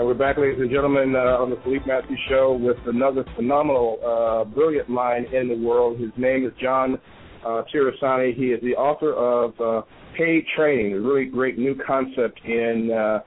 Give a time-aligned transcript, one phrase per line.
[0.00, 3.98] And we're back, ladies and gentlemen, uh, on the Philippe Matthews Show with another phenomenal,
[4.00, 6.00] uh, brilliant mind in the world.
[6.00, 6.96] His name is John
[7.44, 8.34] uh, Cerasani.
[8.34, 13.18] He is the author of uh, Paid Training, a really great new concept in uh,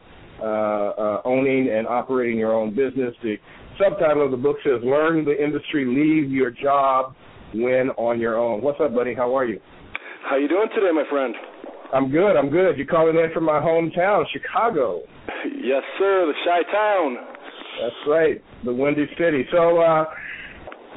[0.42, 3.14] uh, uh, owning and operating your own business.
[3.22, 3.36] The
[3.78, 7.14] subtitle of the book says "Learn the Industry, Leave Your Job,
[7.54, 9.14] Win on Your Own." What's up, buddy?
[9.14, 9.60] How are you?
[10.28, 11.36] How you doing today, my friend?
[11.94, 12.36] I'm good.
[12.36, 12.78] I'm good.
[12.78, 15.04] You're calling in from my hometown, Chicago.
[15.62, 16.26] Yes, sir.
[16.28, 17.18] The Chi Town.
[17.82, 19.46] That's right, the Windy City.
[19.52, 20.06] So, uh,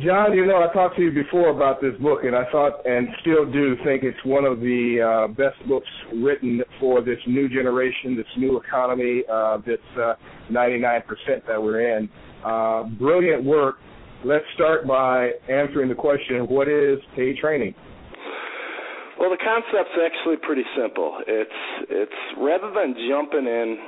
[0.05, 3.09] John, you know, I talked to you before about this book, and I thought and
[3.23, 8.15] still do think it's one of the uh, best books written for this new generation,
[8.15, 10.15] this new economy, uh, this uh,
[10.51, 11.03] 99%
[11.49, 12.11] that we're in.
[12.45, 13.77] Uh, brilliant work.
[14.23, 17.75] Let's start by answering the question what is paid training?
[19.19, 21.21] Well, the concept's actually pretty simple.
[21.27, 23.79] It's it's rather than jumping in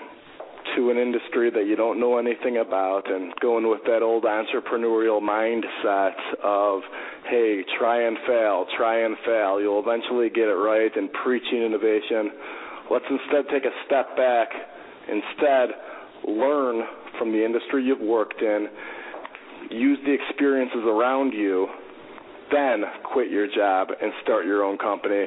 [0.76, 5.20] to an industry that you don't know anything about and going with that old entrepreneurial
[5.20, 6.82] mindset of
[7.28, 9.60] hey, try and fail, try and fail.
[9.60, 12.30] You'll eventually get it right and preaching innovation.
[12.90, 14.48] Let's instead take a step back.
[15.08, 15.68] Instead,
[16.26, 16.82] learn
[17.18, 18.68] from the industry you've worked in.
[19.70, 21.68] Use the experiences around you
[22.50, 25.26] then quit your job and start your own company,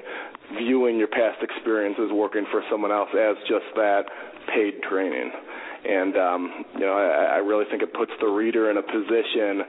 [0.57, 4.03] viewing your past experiences working for someone else as just that
[4.53, 5.31] paid training.
[5.83, 9.65] And um, you know, I, I really think it puts the reader in a position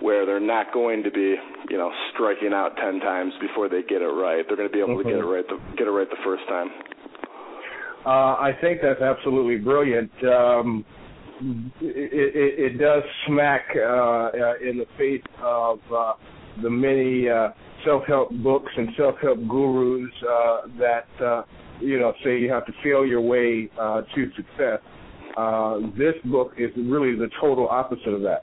[0.00, 1.34] where they're not going to be,
[1.68, 4.44] you know, striking out ten times before they get it right.
[4.46, 5.08] They're going to be able mm-hmm.
[5.08, 6.68] to get it right, the, get it right the first time.
[8.06, 10.10] Uh, I think that's absolutely brilliant.
[10.22, 10.84] Um,
[11.80, 16.12] it, it, it does smack uh, uh, in the face of uh,
[16.62, 17.48] the many uh,
[17.84, 21.42] self-help books and self-help gurus uh, that uh,
[21.80, 24.80] you know say you have to feel your way uh, to success.
[25.36, 28.42] Uh, this book is really the total opposite of that.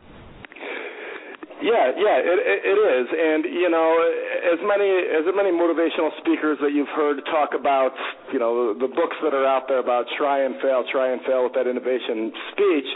[1.56, 3.96] Yeah, yeah, it, it is, and you know,
[4.44, 7.96] as many as many motivational speakers that you've heard talk about,
[8.36, 11.48] you know, the books that are out there about try and fail, try and fail
[11.48, 12.90] with that innovation speech,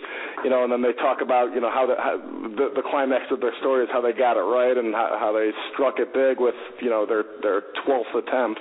[0.44, 3.32] you know, and then they talk about, you know, how the how the, the climax
[3.32, 6.12] of their story is how they got it right and how, how they struck it
[6.12, 8.60] big with, you know, their their twelfth attempt.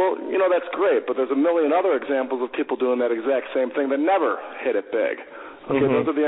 [0.00, 3.12] Well, you know, that's great, but there's a million other examples of people doing that
[3.12, 5.20] exact same thing that never hit it big.
[5.66, 5.98] Okay, mm-hmm.
[5.98, 6.26] those are the,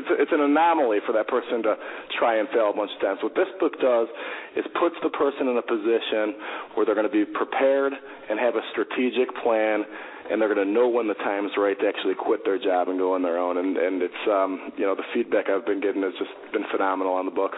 [0.00, 1.76] it's it's an anomaly for that person to
[2.16, 3.20] try and fail a bunch of times.
[3.20, 4.08] What this book does
[4.56, 6.40] is puts the person in a position
[6.72, 9.84] where they're going to be prepared and have a strategic plan,
[10.32, 12.88] and they're going to know when the time is right to actually quit their job
[12.88, 13.60] and go on their own.
[13.60, 17.12] And and it's um you know the feedback I've been getting has just been phenomenal
[17.12, 17.52] on the book.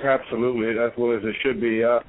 [0.00, 1.84] Absolutely, that's what it should be.
[1.84, 2.00] Uh,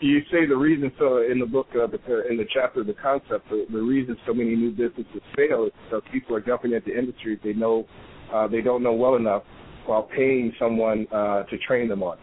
[0.00, 3.66] you say the reason so in the book uh, in the chapter the concept the,
[3.70, 7.52] the reason so many new businesses fail is because people are jumping into industries they
[7.52, 7.86] know
[8.32, 9.42] uh, they don't know well enough
[9.86, 12.16] while paying someone uh, to train them on.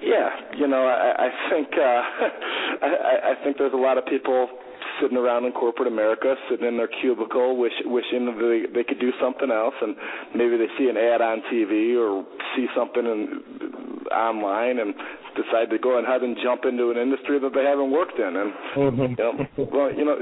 [0.00, 1.80] Yeah, you know, I, I think uh,
[2.86, 4.48] I, I think there's a lot of people
[5.00, 9.10] sitting around in corporate America, sitting in their cubicle, wish, wishing they, they could do
[9.20, 9.96] something else, and
[10.34, 12.24] maybe they see an ad on TV or
[12.56, 13.42] see something in,
[14.10, 14.94] online and
[15.38, 18.34] decide to go ahead and jump into an industry that they haven't worked in.
[18.34, 19.14] And mm-hmm.
[19.14, 19.32] you know,
[19.70, 20.18] well, you know,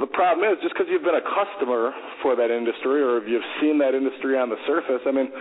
[0.00, 3.46] the problem is just because you've been a customer for that industry or if you've
[3.60, 5.00] seen that industry on the surface.
[5.08, 5.32] I mean,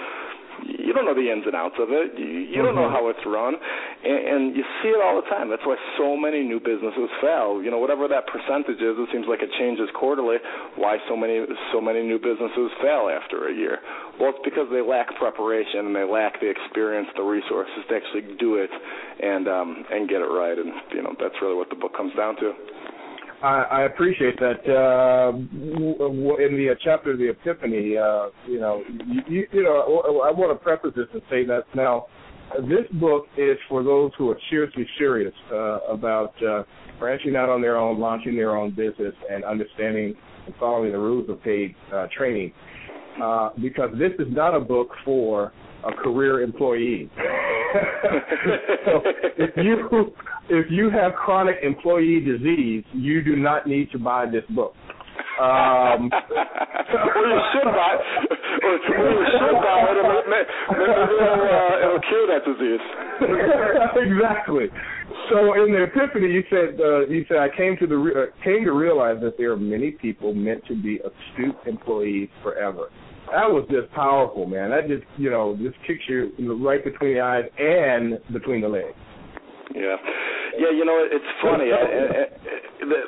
[0.68, 2.19] you don't know the ins and outs of it.
[2.19, 2.98] You, you don't know Mm-hmm.
[2.98, 5.50] how it's run, and, and you see it all the time.
[5.50, 7.62] That's why so many new businesses fail.
[7.62, 10.38] You know, whatever that percentage is, it seems like it changes quarterly.
[10.75, 13.80] Why so many so many new businesses fail after a year?
[14.19, 18.36] Well, it's because they lack preparation and they lack the experience, the resources to actually
[18.38, 18.71] do it
[19.21, 20.57] and um, and get it right.
[20.57, 22.53] And you know, that's really what the book comes down to.
[23.44, 24.62] I, appreciate that.
[24.68, 28.84] Uh, in the uh, chapter of the Epiphany, uh, you know,
[29.28, 32.06] you, you know, I want to preface this and say that now,
[32.70, 36.64] this book is for those who are seriously serious uh, about uh,
[37.00, 40.14] branching out on their own, launching their own business, and understanding
[40.46, 42.52] and following the rules of paid uh, training.
[43.22, 45.52] Uh, because this is not a book for
[45.86, 47.10] a career employee.
[48.86, 49.02] so
[49.38, 50.12] if you
[50.51, 54.74] if you have chronic employee disease, you do not need to buy this book.
[55.39, 56.12] Um,
[57.15, 57.95] or you should buy,
[58.62, 62.83] or you should buy it, and maybe it'll, uh, it'll cure that disease.
[64.12, 64.68] exactly.
[65.30, 68.44] So in the Epiphany, you said uh, you said I came to the re- uh,
[68.44, 72.89] came to realize that there are many people meant to be astute employees forever.
[73.31, 74.71] That was just powerful, man.
[74.71, 76.31] That just you know just kicks you
[76.62, 78.98] right between the eyes and between the legs.
[79.76, 79.98] Yeah,
[80.58, 80.72] yeah.
[80.72, 81.72] You know, it's funny.
[81.72, 82.24] I, I,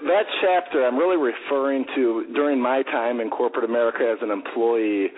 [0.07, 5.09] that chapter I'm really referring to during my time in corporate America as an employee.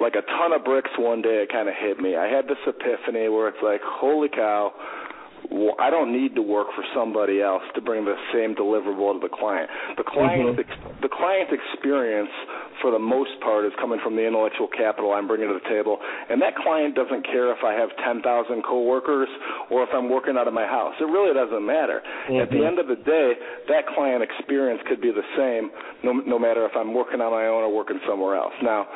[0.00, 2.16] Like a ton of bricks one day, it kind of hit me.
[2.16, 4.72] I had this epiphany where it's like, holy cow,
[5.78, 9.32] I don't need to work for somebody else to bring the same deliverable to the
[9.32, 9.68] client.
[9.98, 11.02] The client, Mm-hmm.
[11.02, 12.30] the client experience,
[12.80, 15.98] for the most part, is coming from the intellectual capital I'm bringing to the table,
[16.30, 18.22] and that client doesn't care if I have 10,000
[18.62, 19.28] coworkers
[19.70, 20.94] or if I'm working out of my house.
[21.00, 22.00] It really doesn't matter.
[22.42, 23.34] At the end of the day,
[23.68, 25.70] that client experience could be the same,
[26.02, 28.54] no, no matter if I'm working on my own or working somewhere else.
[28.62, 28.86] Now,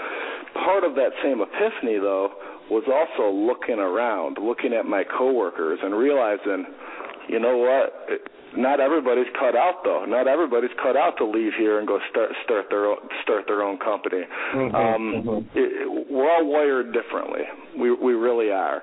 [0.64, 2.30] part of that same epiphany, though
[2.70, 6.66] was also looking around, looking at my coworkers, and realizing,
[7.28, 8.20] you know what?
[8.56, 10.04] Not everybody's cut out though.
[10.06, 13.62] Not everybody's cut out to leave here and go start start their own, start their
[13.62, 14.22] own company.
[14.54, 15.58] Mm-hmm, um, mm-hmm.
[15.58, 17.42] It, we're all wired differently.
[17.78, 18.82] We we really are.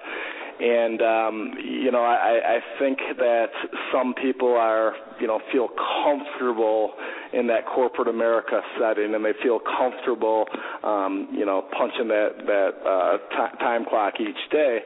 [0.60, 3.48] And um, you know, I, I think that
[3.92, 5.68] some people are, you know, feel
[6.04, 6.94] comfortable
[7.34, 10.46] in that corporate America setting, and they feel comfortable,
[10.84, 14.80] um, you know, punching that that uh, t- time clock each day.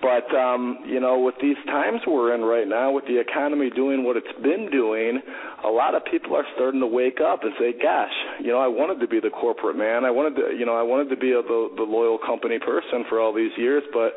[0.00, 4.04] But um, you know, with these times we're in right now, with the economy doing
[4.04, 5.20] what it's been doing,
[5.64, 8.68] a lot of people are starting to wake up and say, "Gosh, you know, I
[8.68, 10.04] wanted to be the corporate man.
[10.04, 13.04] I wanted to, you know, I wanted to be a, the, the loyal company person
[13.08, 14.14] for all these years." But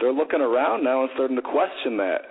[0.00, 2.22] they're looking around now and starting to question that.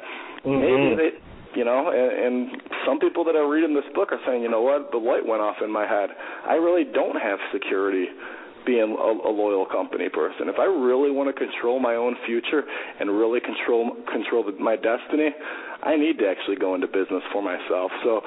[0.45, 0.59] Mm-hmm.
[0.59, 1.11] Maybe they,
[1.59, 4.61] you know, and, and some people that are reading this book are saying, "You know
[4.61, 4.91] what?
[4.91, 6.09] The light went off in my head.
[6.47, 8.07] I really don't have security."
[8.65, 10.47] being a, a loyal company person.
[10.47, 12.63] If I really want to control my own future
[12.99, 15.35] and really control control the, my destiny,
[15.83, 17.91] I need to actually go into business for myself.
[18.03, 18.21] So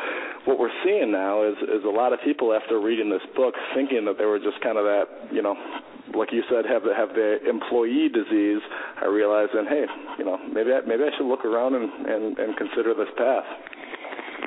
[0.44, 4.04] what we're seeing now is is a lot of people after reading this book thinking
[4.04, 5.56] that they were just kind of that, you know,
[6.14, 8.62] like you said, have the have the employee disease.
[9.00, 9.84] I realized then, hey,
[10.18, 13.44] you know, maybe I, maybe I should look around and and, and consider this path.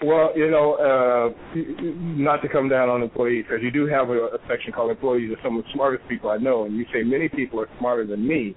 [0.04, 1.60] Well, you know, uh,
[1.92, 5.32] not to come down on employees, because you do have a, a section called employees
[5.32, 8.06] are some of the smartest people I know, and you say many people are smarter
[8.06, 8.56] than me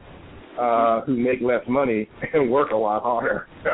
[0.59, 3.49] uh, who make less money and work a lot harder.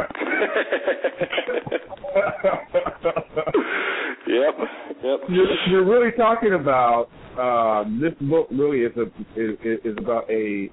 [4.27, 4.55] yep,
[5.03, 5.21] yep.
[5.29, 8.49] You're, you're really talking about uh, this book.
[8.51, 9.07] Really is a
[9.39, 10.71] is, is about a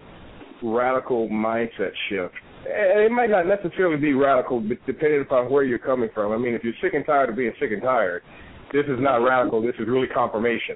[0.64, 5.80] radical mindset shift and it might not necessarily be radical, but depending upon where you're
[5.80, 6.32] coming from.
[6.32, 8.24] I mean, if you're sick and tired of being sick and tired,
[8.74, 9.62] this is not radical.
[9.62, 10.76] This is really confirmation.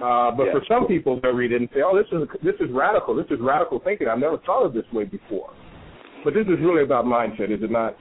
[0.00, 0.52] Uh, but Yeah.
[0.52, 3.14] for some people, they'll read it and say, "Oh, this is this is radical.
[3.14, 4.08] This is radical thinking.
[4.08, 5.50] I've never thought of this way before."
[6.24, 7.96] But this is really about mindset, is it not?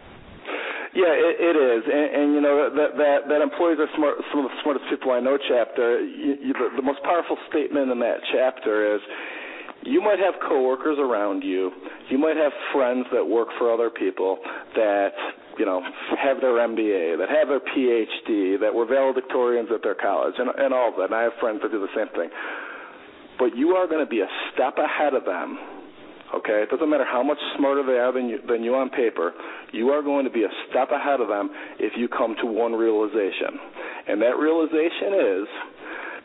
[0.96, 4.48] Yeah, it, it is, and, and you know that that that employees are smart, some
[4.48, 5.36] of the smartest people I know.
[5.36, 9.04] Chapter, you, you, the, the most powerful statement in that chapter is,
[9.84, 11.68] you might have coworkers around you,
[12.08, 14.40] you might have friends that work for other people
[14.80, 15.12] that
[15.60, 15.84] you know
[16.16, 20.74] have their MBA, that have their PhD, that were valedictorians at their college, and and
[20.74, 21.12] all of that.
[21.12, 22.32] And I have friends that do the same thing.
[23.38, 25.60] But you are going to be a step ahead of them
[26.36, 29.32] Okay, it doesn't matter how much smarter they are than you than you on paper.
[29.72, 31.50] You are going to be a step ahead of them
[31.80, 33.56] if you come to one realization,
[34.08, 35.48] and that realization is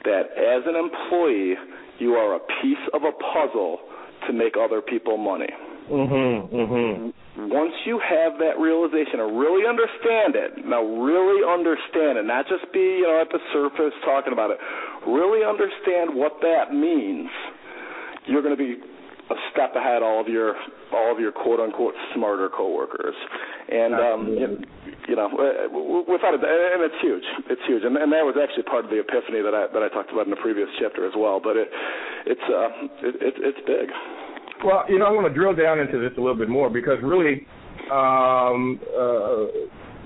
[0.03, 1.55] that as an employee,
[2.03, 3.79] you are a piece of a puzzle
[4.27, 5.51] to make other people money.
[5.91, 6.55] Mm-hmm.
[6.55, 7.51] Mm-hmm.
[7.51, 12.63] once you have that realization and really understand it, now really understand it, not just
[12.73, 14.59] be you know at the surface talking about it,
[15.07, 17.31] really understand what that means.
[18.27, 18.79] You're going to be
[19.31, 20.55] a step ahead all of your
[20.93, 23.15] all of your quote unquote smarter coworkers,
[23.71, 24.49] and um, you,
[25.09, 25.31] you know
[26.11, 28.99] without it, and it's huge, it's huge, and, and that was actually part of the
[28.99, 31.41] epiphany that I that I talked about in the previous chapter as well.
[31.43, 31.69] But it
[32.27, 33.89] it's uh it, it it's big.
[34.65, 36.99] Well, you know, I want to drill down into this a little bit more because
[37.03, 37.47] really,
[37.91, 39.47] um, uh,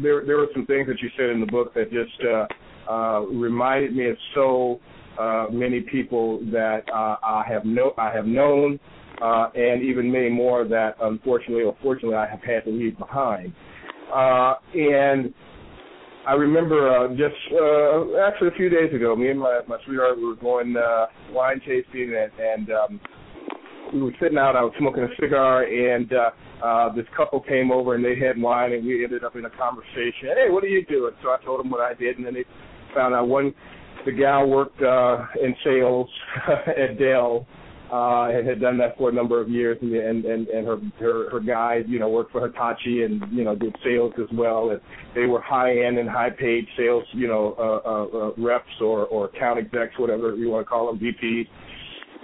[0.00, 2.46] there there were some things that you said in the book that just uh,
[2.90, 4.80] uh, reminded me of so
[5.18, 8.78] uh, many people that uh, I have no I have known,
[9.22, 13.52] uh, and even many more that unfortunately or fortunately I have had to leave behind.
[14.14, 15.32] Uh, and
[16.26, 20.16] I remember uh, just uh, actually a few days ago, me and my my sweetheart
[20.16, 23.00] we were going uh, wine tasting and and um,
[23.92, 24.56] we were sitting out.
[24.56, 28.40] I was smoking a cigar, and uh, uh, this couple came over and they had
[28.40, 30.34] wine, and we ended up in a conversation.
[30.34, 31.12] Hey, what are you doing?
[31.22, 32.44] So I told them what I did, and then they
[32.94, 33.54] found out one
[34.04, 36.08] the gal worked uh, in sales
[36.48, 37.46] at Dell.
[37.94, 41.30] Uh, had done that for a number of years, and and and, and her, her
[41.30, 44.70] her guy, you know, worked for Hitachi and you know did sales as well.
[44.70, 44.80] And
[45.14, 49.06] they were high end and high paid sales, you know, uh, uh, uh, reps or
[49.06, 51.46] or account execs, whatever you want to call them, VPs.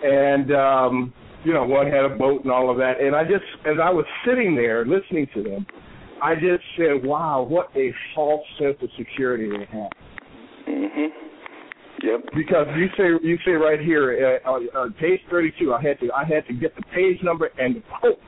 [0.02, 3.00] And um, you know, one had a boat and all of that.
[3.00, 5.64] And I just, as I was sitting there listening to them,
[6.20, 9.92] I just said, "Wow, what a false sense of security they have."
[10.66, 11.29] Mhm.
[12.02, 12.21] Yep.
[12.35, 16.25] Because you say you say right here uh, uh, page 32, I had to I
[16.25, 18.19] had to get the page number and the quote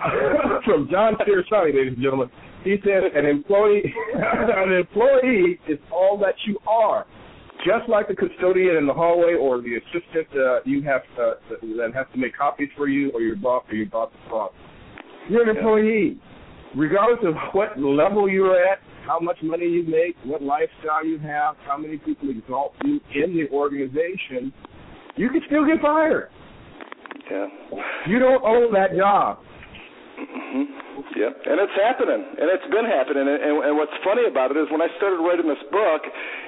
[0.64, 2.30] from John Cerasani, ladies and gentlemen.
[2.64, 3.82] He said, "An employee,
[4.14, 7.06] an employee is all that you are."
[7.64, 11.34] just like the custodian in the hallway or the assistant uh, you have uh,
[11.76, 14.52] that has to make copies for you or your boss or your boss's boss.
[15.28, 16.18] You're an employee.
[16.76, 18.78] Regardless of what level you're at,
[19.10, 23.34] how much money you make, what lifestyle you have, how many people exalt you in
[23.34, 24.52] the organization,
[25.16, 26.30] you can still get fired.
[27.28, 27.46] Yeah.
[28.06, 29.38] You don't own that job.
[30.14, 30.90] Mm-hmm.
[31.16, 33.24] Yep, and it's happening, and it's been happening.
[33.24, 36.02] And, and, and what's funny about it is when I started writing this book,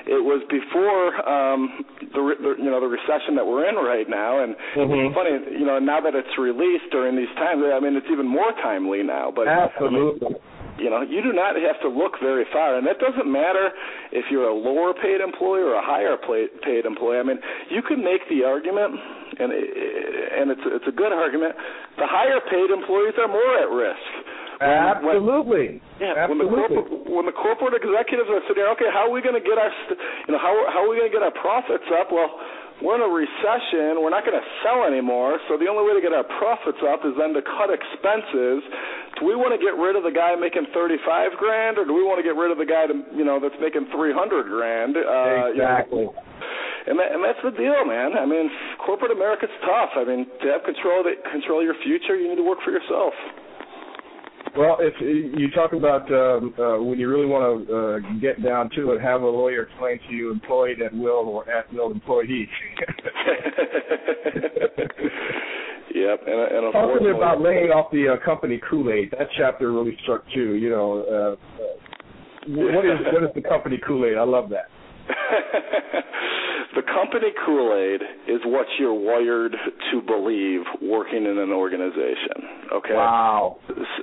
[0.07, 4.45] it was before um, the, the you know the recession that we're in right now.
[4.45, 5.09] And mm-hmm.
[5.09, 8.29] it's funny, you know, now that it's released during these times, I mean, it's even
[8.29, 9.33] more timely now.
[9.35, 10.21] But absolutely.
[10.21, 13.29] I mean, you know, you do not have to look very far, and that doesn't
[13.29, 13.71] matter
[14.13, 17.19] if you're a lower paid employee or a higher paid employee.
[17.19, 17.39] I mean,
[17.69, 18.97] you can make the argument,
[19.39, 21.55] and and it's it's a good argument.
[21.99, 24.11] The higher paid employees are more at risk.
[24.63, 25.83] Absolutely.
[25.83, 26.15] When, yeah.
[26.17, 26.47] Absolutely.
[26.47, 29.35] When the corporate when the corporate executives are sitting there, okay, how are we going
[29.37, 29.73] to get our,
[30.29, 32.15] you know, how how are we going to get our profits up?
[32.15, 32.31] Well
[32.83, 34.03] we're in a recession.
[34.03, 35.39] We're not going to sell anymore.
[35.47, 38.59] So the only way to get our profits up is then to cut expenses.
[39.23, 42.03] Do we want to get rid of the guy making 35 grand, or do we
[42.03, 44.19] want to get rid of the guy, to, you know, that's making 300
[44.51, 44.99] grand?
[44.99, 46.11] Uh, exactly.
[46.11, 46.91] You know?
[46.91, 48.19] and that, and that's the deal, man.
[48.19, 48.51] I mean,
[48.83, 49.95] corporate America's tough.
[49.95, 53.15] I mean, to have control of control your future, you need to work for yourself.
[54.59, 58.71] Well, if you talk about um, uh, when you really want to uh, get down
[58.75, 62.49] to it, have a lawyer explain to you employed at will or at will employee.
[65.95, 69.97] yep, and, and talking about laying off the uh, company Kool Aid, that chapter really
[70.03, 70.55] struck too.
[70.55, 71.93] You know, uh, uh,
[72.49, 74.19] what is what is the company Kool Aid?
[74.19, 74.69] I love that.
[76.75, 79.53] the company Kool Aid is what you're wired
[79.93, 82.71] to believe working in an organization.
[82.73, 82.95] Okay.
[82.95, 83.59] Wow.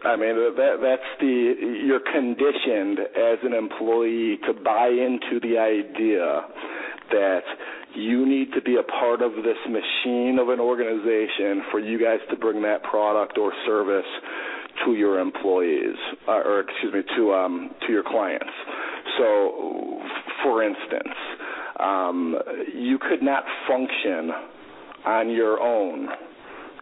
[0.06, 1.54] I mean that that's the
[1.86, 6.46] you're conditioned as an employee to buy into the idea
[7.12, 7.42] that
[7.96, 12.20] you need to be a part of this machine of an organization for you guys
[12.30, 14.06] to bring that product or service
[14.86, 15.96] to your employees,
[16.28, 18.54] uh, or excuse me, to um, to your clients.
[19.18, 20.00] So,
[20.44, 21.16] for instance,
[21.80, 22.36] um,
[22.74, 24.32] you could not function
[25.06, 26.08] on your own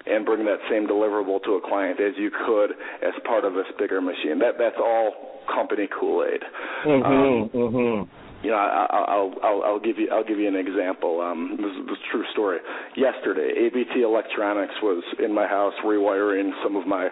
[0.06, 2.72] and bring that same deliverable to a client as you could
[3.02, 4.40] as part of this bigger machine.
[4.40, 5.14] That that's all
[5.54, 6.42] company Kool Aid.
[6.86, 10.56] Mm-hmm, um, mm-hmm you know, I, will I'll I'll give you I'll give you an
[10.56, 11.22] example.
[11.22, 12.60] Um, this is a true story.
[12.96, 17.10] Yesterday, ABT Electronics was in my house rewiring some of my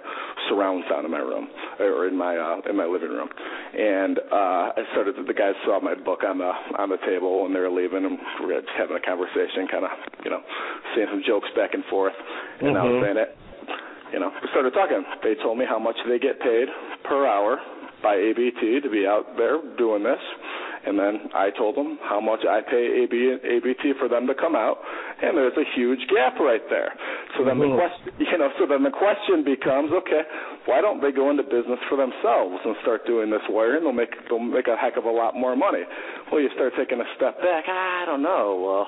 [0.50, 3.30] surround sound in my room or in my uh, in my living room,
[3.74, 5.16] and uh, I started.
[5.18, 8.20] The guys saw my book on the on the table when they were leaving, and
[8.42, 9.92] we were just having a conversation, kind of
[10.24, 10.42] you know,
[10.94, 12.14] saying some jokes back and forth,
[12.62, 12.78] and mm-hmm.
[12.78, 13.34] I was saying it.
[14.14, 15.02] You know, we started talking.
[15.24, 16.70] They told me how much they get paid
[17.10, 17.58] per hour
[18.04, 20.22] by ABT to be out there doing this
[20.86, 24.56] and then I told them how much I pay AB, ABT for them to come
[24.56, 24.78] out,
[25.26, 26.94] and there's a huge gap right there.
[27.38, 30.22] So then the question, you know, so then the question becomes, okay,
[30.70, 33.84] why don't they go into business for themselves and start doing this wiring?
[33.84, 35.82] They'll make they'll make a heck of a lot more money.
[36.32, 37.66] Well, you start taking a step back.
[37.68, 38.62] I don't know.
[38.62, 38.88] Well,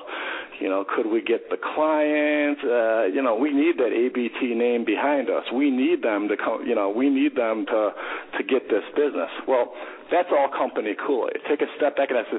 [0.60, 2.58] you know, could we get the client?
[2.62, 5.44] Uh, you know, we need that ABT name behind us.
[5.54, 6.66] We need them to come.
[6.66, 7.90] You know, we need them to
[8.38, 9.30] to get this business.
[9.46, 9.74] Well,
[10.10, 11.42] that's all company Kool-Aid.
[11.48, 12.30] Take a step back and ask,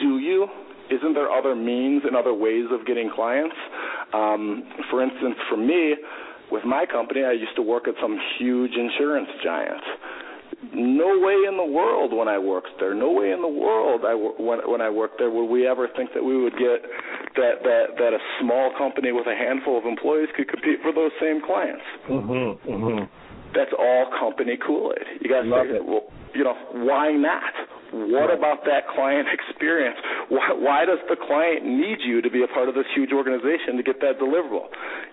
[0.00, 0.48] do you?
[0.90, 3.56] Isn't there other means and other ways of getting clients?
[4.12, 5.94] Um, for instance, for me,
[6.50, 9.82] with my company, I used to work at some huge insurance giant.
[10.72, 12.94] No way in the world when I worked there.
[12.94, 16.10] No way in the world I when when I worked there would we ever think
[16.14, 16.80] that we would get
[17.36, 21.10] that that that a small company with a handful of employees could compete for those
[21.20, 21.82] same clients.
[22.08, 22.58] Mhm.
[22.64, 23.08] Mhm.
[23.54, 25.20] That's all company Kool-Aid.
[25.20, 25.84] You guys Love it.
[25.84, 27.52] well, you know, why not?
[27.94, 29.96] What about that client experience?
[30.28, 33.78] Why, why does the client need you to be a part of this huge organization
[33.78, 34.66] to get that deliverable?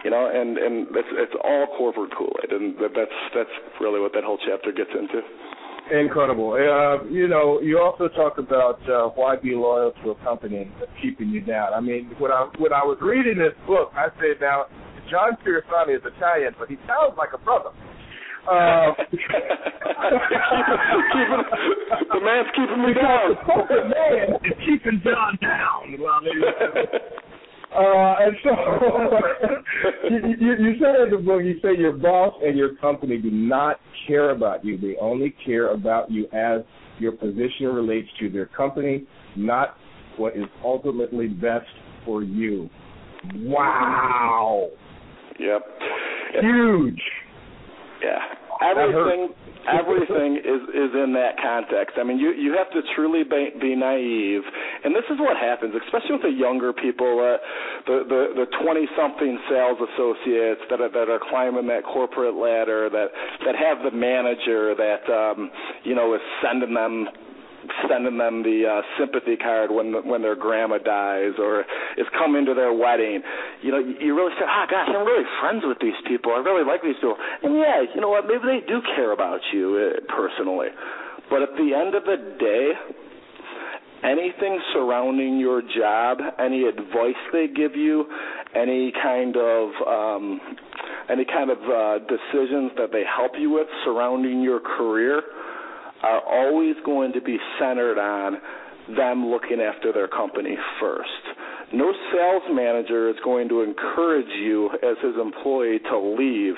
[0.04, 4.14] You know, and and that's it's all corporate Kool-Aid, and that, that's that's really what
[4.18, 5.22] that whole chapter gets into.
[5.92, 6.54] Incredible.
[6.54, 10.92] Uh, you know, you also talk about uh, why be loyal to a company that's
[11.02, 11.74] keeping you down.
[11.74, 14.66] I mean, when I when I was reading this book, I said, now
[15.10, 17.76] John Cerasani is Italian, but he sounds like a brother.
[18.50, 19.22] Uh, keeping,
[22.12, 23.30] the man's keeping me down.
[23.30, 25.98] The corporate man is keeping John down.
[26.00, 26.22] Well,
[27.74, 28.52] Uh, and so
[30.10, 33.32] you, you, you said in the book, you say your boss and your company do
[33.32, 34.78] not care about you.
[34.78, 36.64] They only care about you as
[37.00, 39.06] your position relates to their company,
[39.38, 39.78] not
[40.18, 41.66] what is ultimately best
[42.06, 42.70] for you.
[43.36, 44.68] Wow.
[45.40, 45.62] Yep.
[46.42, 47.02] Huge.
[48.02, 48.20] Yeah.
[48.62, 49.34] Everything
[49.70, 51.98] everything is is in that context.
[52.00, 54.42] I mean, you you have to truly be, be naive,
[54.84, 57.38] and this is what happens, especially with the younger people, uh,
[57.86, 62.90] the the the twenty something sales associates that are that are climbing that corporate ladder,
[62.90, 63.10] that
[63.46, 65.52] that have the manager that um,
[65.84, 67.08] you know is sending them
[67.88, 71.62] sending them the uh, sympathy card when when their grandma dies or
[71.98, 73.22] is coming to their wedding.
[73.62, 76.32] You know, you, really say, "Ah, gosh, I'm really friends with these people.
[76.32, 78.26] I really like these people." And yeah, you know what?
[78.28, 80.70] Maybe they do care about you uh, personally,
[81.30, 82.72] but at the end of the day,
[84.04, 88.06] anything surrounding your job, any advice they give you,
[88.56, 90.40] any kind of um,
[91.10, 95.22] any kind of uh, decisions that they help you with surrounding your career
[96.04, 98.38] are always going to be centered on
[98.98, 101.10] them looking after their company first.
[101.74, 106.56] No sales manager is going to encourage you as his employee to leave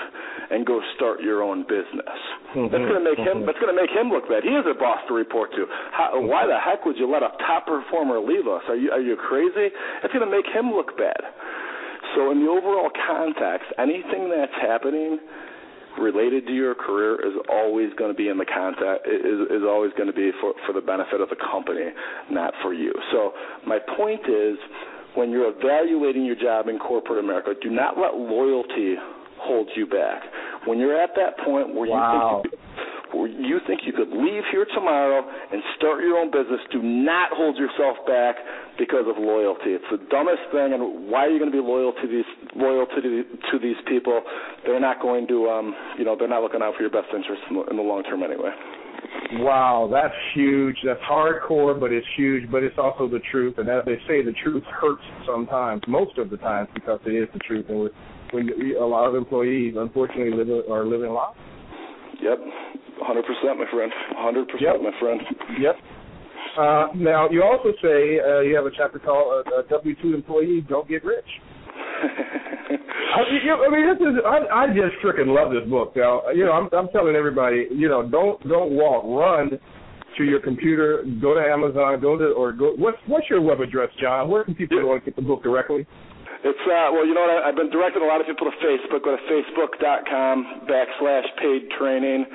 [0.49, 2.17] and go start your own business.
[2.55, 3.41] Mhm, That's going to make him.
[3.41, 3.45] mhm.
[3.45, 4.43] That's going to make him look bad.
[4.43, 5.67] He is a boss to report to.
[5.91, 8.63] How, why the heck would you let a top performer leave us?
[8.67, 9.69] Are you are you crazy?
[10.01, 11.21] That's going to make him look bad.
[12.15, 15.19] So in the overall context, anything that's happening
[15.99, 19.91] related to your career is always going to be in the context is is always
[19.97, 21.91] going to be for for the benefit of the company,
[22.31, 22.93] not for you.
[23.11, 23.33] So
[23.67, 24.57] my point is,
[25.15, 28.95] when you're evaluating your job in corporate America, do not let loyalty
[29.39, 30.23] hold you back.
[30.65, 32.41] When you're at that point where Wow.
[32.43, 32.59] you think you
[33.13, 37.29] where you think you could leave here tomorrow and start your own business, do not
[37.31, 38.35] hold yourself back
[38.77, 39.77] because of loyalty.
[39.77, 40.73] It's the dumbest thing.
[40.73, 43.77] And why are you going to be loyal to these loyal to the, to these
[43.87, 44.21] people?
[44.65, 47.45] They're not going to, um, you know, they're not looking out for your best interests
[47.49, 48.51] in the, in the long term anyway.
[49.33, 50.77] Wow, that's huge.
[50.85, 52.49] That's hardcore, but it's huge.
[52.51, 53.55] But it's also the truth.
[53.57, 57.29] And as they say, the truth hurts sometimes, most of the times, because it is
[57.33, 57.65] the truth.
[57.69, 57.91] And with,
[58.31, 58.49] when
[58.79, 61.35] a lot of employees, unfortunately, live are living lies.
[62.23, 62.39] Yep,
[63.03, 63.91] 100%, my friend.
[64.15, 64.75] 100%, Yep.
[64.81, 65.21] my friend.
[65.59, 65.75] Yep.
[66.57, 70.61] Uh, now, you also say uh, you have a chapter called uh, uh, W-2 Employee
[70.69, 71.25] Don't Get Rich.
[72.03, 75.95] I mean, you- I mean, this is I, I just freaking love this book.
[75.95, 79.59] Now, you know, I'm I'm telling everybody, you know, don't don't walk, run
[80.17, 82.73] to your computer, go to Amazon, go to or go.
[82.77, 84.29] What's what's your web address, John?
[84.29, 85.85] Where can people go and get the book directly?
[86.43, 87.43] It's uh well, you know what?
[87.43, 89.03] I, I've been directing a lot of people to Facebook.
[89.03, 92.25] Go to facebook.com backslash paid training,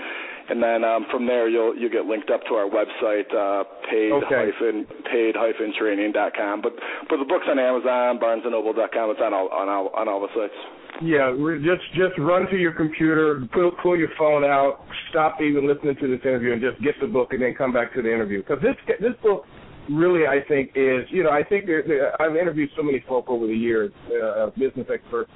[0.48, 4.12] and then um, from there you'll you'll get linked up to our website, uh, paid
[4.24, 4.48] Okay.
[4.48, 6.62] hyphen paid hyphen training.com.
[6.62, 6.72] But
[7.08, 9.10] but the book's on Amazon, BarnesandNoble.com.
[9.12, 10.56] It's on all on all on all the sites.
[11.04, 11.30] Yeah,
[11.62, 16.08] just just run to your computer, pull pull your phone out, stop even listening to
[16.08, 18.42] this interview, and just get the book, and then come back to the interview.
[18.42, 19.44] Because this this book
[19.90, 23.28] really, I think, is you know I think there, there, I've interviewed so many folk
[23.28, 25.30] over the years, uh, business experts,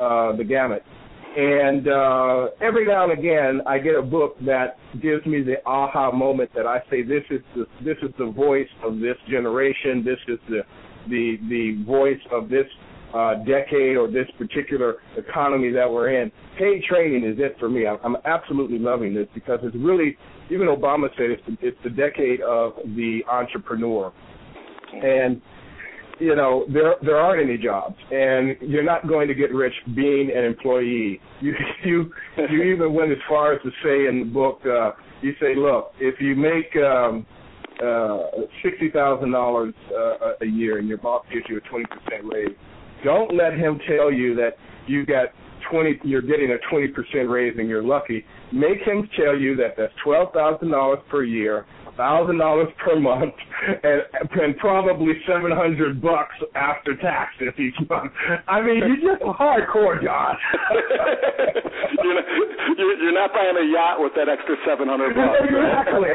[0.00, 0.82] uh, the gamut,
[1.36, 6.10] and uh, every now and again I get a book that gives me the aha
[6.12, 10.18] moment that I say this is the this is the voice of this generation, this
[10.28, 10.60] is the
[11.08, 12.66] the the voice of this
[13.14, 17.86] uh, decade or this particular economy that we're in, paid training is it for me.
[17.86, 20.16] I'm, I'm absolutely loving this because it's really,
[20.50, 24.12] even Obama said it's the, it's the decade of the entrepreneur,
[24.92, 25.40] and
[26.18, 30.30] you know there there aren't any jobs, and you're not going to get rich being
[30.34, 31.20] an employee.
[31.40, 32.12] You you
[32.50, 34.90] you even went as far as to say in the book, uh,
[35.22, 37.24] you say, look, if you make um,
[37.82, 38.18] uh,
[38.62, 39.74] sixty thousand uh, dollars
[40.42, 42.54] a year and your boss gives you a twenty percent raise,
[43.04, 44.50] don't let him tell you that
[44.86, 45.28] you got
[45.70, 45.98] twenty.
[46.04, 48.24] You're getting a twenty percent raise and you're lucky.
[48.52, 53.34] Make him tell you that that's twelve thousand dollars per year thousand dollars per month
[53.82, 54.02] and
[54.40, 58.12] and probably seven hundred bucks after taxes each month.
[58.48, 60.36] I mean, you're just hardcore, John.
[62.02, 62.24] you're, not,
[62.76, 65.40] you're, not buying a yacht with that extra seven hundred bucks.
[65.44, 66.08] Exactly.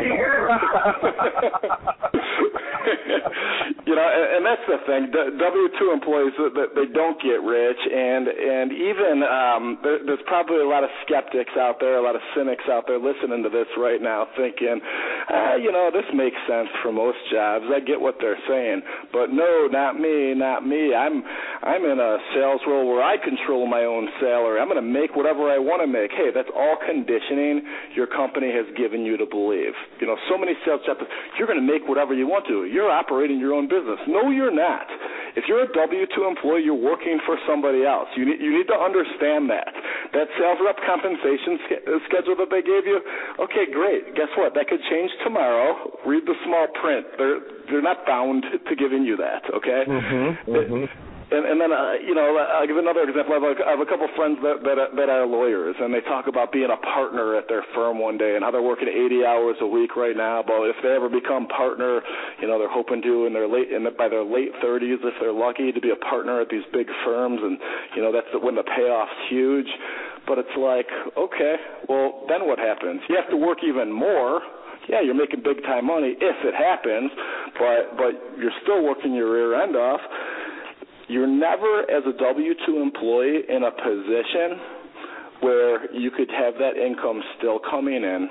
[3.85, 5.09] you know, and, and that's the thing.
[5.13, 10.61] W two employees that they don't get rich, and and even um, there, there's probably
[10.61, 13.67] a lot of skeptics out there, a lot of cynics out there listening to this
[13.77, 14.81] right now, thinking,
[15.29, 17.65] ah, you know, this makes sense for most jobs.
[17.73, 20.93] I get what they're saying, but no, not me, not me.
[20.93, 21.25] I'm
[21.65, 24.62] I'm in a sales role where I control my own salary.
[24.62, 26.13] I'm going to make whatever I want to make.
[26.13, 27.65] Hey, that's all conditioning
[27.97, 29.73] your company has given you to believe.
[29.97, 31.01] You know, so many sales jobs,
[31.41, 32.69] you're going to make whatever you want to.
[32.69, 33.97] You're operating your own business.
[34.06, 34.86] No, you're not.
[35.35, 38.07] If you're a W two employee, you're working for somebody else.
[38.15, 39.71] You need you need to understand that.
[40.13, 41.59] That sales rep compensation
[42.07, 43.03] schedule that they gave you.
[43.39, 44.15] Okay, great.
[44.15, 44.55] Guess what?
[44.55, 45.99] That could change tomorrow.
[46.07, 47.05] Read the small print.
[47.17, 49.43] They're they're not bound to giving you that.
[49.53, 49.83] Okay.
[49.87, 50.85] Mm-hmm, mm-hmm.
[51.25, 53.33] And, and then, uh, you know, I'll give another example.
[53.33, 56.05] I have, a, I have a couple friends that, that that are lawyers, and they
[56.05, 59.25] talk about being a partner at their firm one day, and how they're working 80
[59.25, 60.45] hours a week right now.
[60.45, 62.01] But if they ever become partner,
[62.38, 65.17] you know, they're hoping to in their late, in the, by their late 30s, if
[65.17, 67.57] they're lucky, to be a partner at these big firms, and
[67.97, 69.69] you know, that's when the payoff's huge.
[70.29, 71.55] But it's like, okay,
[71.89, 73.01] well, then what happens?
[73.09, 74.41] You have to work even more
[74.88, 77.09] yeah, you're making big time money if it happens,
[77.57, 80.01] but but you're still working your rear end off
[81.07, 84.59] you're never as a W2 employee in a position
[85.41, 88.29] where you could have that income still coming in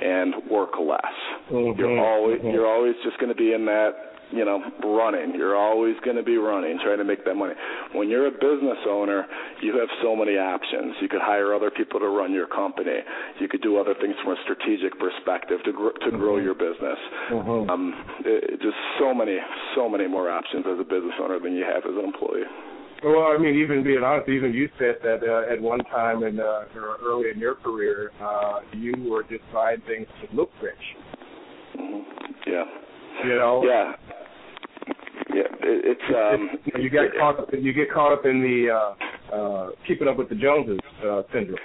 [0.00, 1.02] and work less.
[1.50, 1.78] Mm-hmm.
[1.78, 2.48] You're always mm-hmm.
[2.48, 5.34] you're always just going to be in that you know, running.
[5.34, 7.54] You're always going to be running, trying to make that money.
[7.94, 9.26] When you're a business owner,
[9.62, 10.96] you have so many options.
[11.00, 13.00] You could hire other people to run your company.
[13.40, 16.18] You could do other things from a strategic perspective to gr- to mm-hmm.
[16.18, 16.98] grow your business.
[17.30, 17.70] Mm-hmm.
[17.70, 19.38] Um, it, just so many,
[19.74, 22.48] so many more options as a business owner than you have as an employee.
[23.02, 26.40] Well, I mean, even being honest, even you said that uh, at one time in
[26.40, 26.64] uh,
[27.00, 30.74] early in your career, uh, you were just buying things to look rich.
[31.78, 32.50] Mm-hmm.
[32.50, 32.64] Yeah.
[33.24, 33.62] You know.
[33.64, 33.92] Yeah,
[35.68, 36.80] it, it's um.
[36.80, 37.48] you get caught up.
[37.52, 41.58] You get caught up in the uh, uh, keeping up with the Joneses uh, syndrome.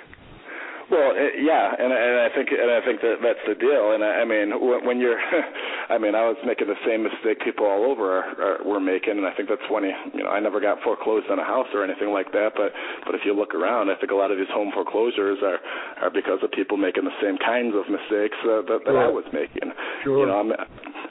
[0.92, 3.96] Well, it, yeah, and and I think and I think that that's the deal.
[3.96, 5.18] And I, I mean, when, when you're,
[5.90, 9.16] I mean, I was making the same mistake people all over are, are, were making,
[9.16, 9.90] and I think that's funny.
[10.14, 12.76] You know, I never got foreclosed on a house or anything like that, but
[13.10, 15.58] but if you look around, I think a lot of these home foreclosures are
[16.04, 19.02] are because of people making the same kinds of mistakes uh, that, that sure.
[19.02, 19.72] I was making.
[20.04, 20.20] Sure.
[20.22, 20.52] You know, I'm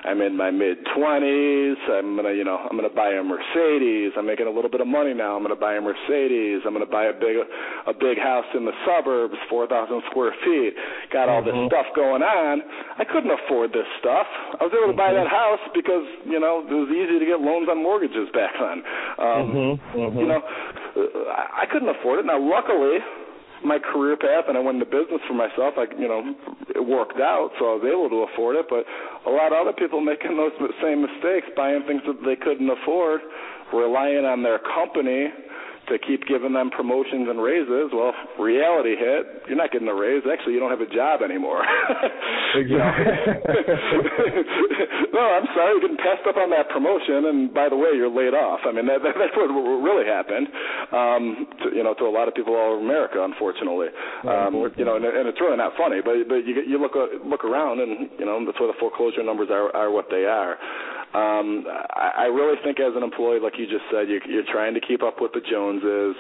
[0.05, 1.79] I'm in my mid twenties.
[1.87, 4.13] I'm gonna, you know, I'm gonna buy a Mercedes.
[4.19, 5.37] I'm making a little bit of money now.
[5.37, 6.63] I'm gonna buy a Mercedes.
[6.67, 7.39] I'm gonna buy a big
[7.87, 10.75] a big house in the suburbs 4,000 square feet,
[11.13, 11.55] got all mm-hmm.
[11.55, 12.63] this stuff going on.
[12.99, 14.27] I couldn't afford this stuff.
[14.59, 15.23] I was able to buy mm-hmm.
[15.23, 18.79] that house because you know it was easy to get loans on mortgages back then.
[19.23, 19.99] Um, mm-hmm.
[19.99, 20.19] Mm-hmm.
[20.19, 20.41] You know,
[21.55, 22.27] I couldn't afford it.
[22.27, 22.99] Now, luckily,
[23.65, 25.75] my career path and I went into business for myself.
[25.79, 26.35] I, you know,
[26.75, 28.67] it worked out, so I was able to afford it.
[28.69, 28.85] But
[29.27, 33.21] a lot of other people making those same mistakes, buying things that they couldn't afford,
[33.73, 35.31] relying on their company
[35.93, 37.93] to keep giving them promotions and raises.
[37.93, 39.45] Well, reality hit.
[39.49, 40.25] You're not getting a raise.
[40.25, 41.61] Actually, you don't have a job anymore.
[45.13, 45.77] no, I'm sorry.
[45.77, 48.61] You're getting passed up on that promotion, and by the way, you're laid off.
[48.65, 50.49] I mean, that, that, that's what really happened.
[50.93, 53.89] Um, to, you know, to a lot of people all over America, unfortunately.
[54.25, 56.01] Um, you know, and, and it's really not funny.
[56.05, 59.49] But but you you look look around, and you know that's why the foreclosure numbers
[59.51, 60.57] are are what they are.
[61.15, 64.73] Um, I, I really think as an employee, like you just said, you, you're trying
[64.75, 66.17] to keep up with the Joneses.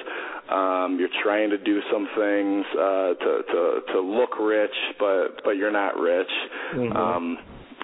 [0.50, 5.56] Um, you're trying to do some things uh, to to to look rich, but but
[5.56, 6.28] you're not rich.
[6.74, 6.96] Mm-hmm.
[6.96, 7.38] Um,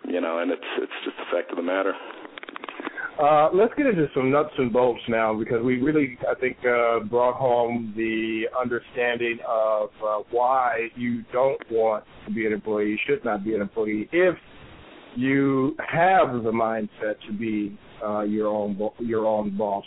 [0.04, 1.94] you know, and it's it's just the fact of the matter.
[3.18, 7.00] Uh, let's get into some nuts and bolts now because we really, I think, uh,
[7.00, 12.98] brought home the understanding of uh, why you don't want to be an employee, you
[13.08, 14.36] should not be an employee if
[15.16, 19.84] you have the mindset to be uh, your own bo- your own boss.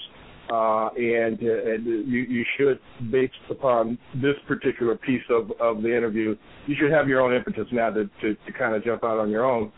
[0.52, 2.80] uh, and, and you, you should,
[3.10, 6.36] based upon this particular piece of, of the interview,
[6.68, 9.30] you should have your own impetus now to, to, to kind of jump out on
[9.30, 9.72] your own.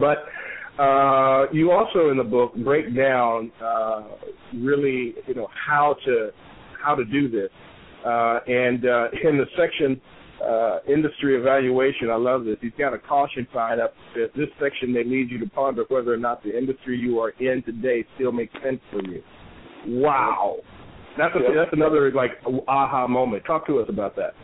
[0.00, 0.24] But
[0.82, 4.02] uh, you also in the book break down uh,
[4.56, 6.30] really, you know, how to
[6.84, 7.50] how to do this.
[8.04, 10.00] Uh, and uh, in the section
[10.46, 12.56] uh, industry evaluation, I love this.
[12.60, 13.94] He's got a caution sign up.
[14.14, 17.30] That this section may lead you to ponder whether or not the industry you are
[17.40, 19.22] in today still makes sense for you.
[19.86, 20.56] Wow,
[21.18, 22.32] that's a, that's another like
[22.68, 23.44] aha moment.
[23.46, 24.34] Talk to us about that.